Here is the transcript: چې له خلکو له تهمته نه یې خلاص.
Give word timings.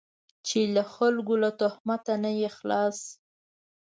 چې 0.47 0.59
له 0.75 0.83
خلکو 0.93 1.33
له 1.43 1.49
تهمته 1.59 2.13
نه 2.23 2.31
یې 2.39 2.49
خلاص. 2.57 2.99